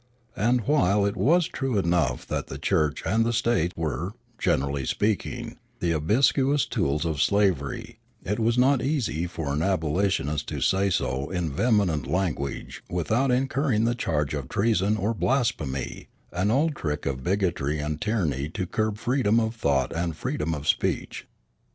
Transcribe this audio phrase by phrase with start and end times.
[0.35, 5.59] And, while it was true enough that the Church and the State were, generally speaking,
[5.79, 11.29] the obsequious tools of slavery, it was not easy for an abolitionist to say so
[11.29, 17.23] in vehement language without incurring the charge of treason or blasphemy, an old trick of
[17.23, 21.27] bigotry and tyranny to curb freedom of thought and freedom of speech.